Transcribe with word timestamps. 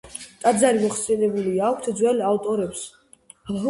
ტაძარი 0.45 0.81
მოხსენიებული 0.85 1.55
აქვთ 1.69 1.93
ძველ 2.03 2.27
ავტორებს. 2.35 2.87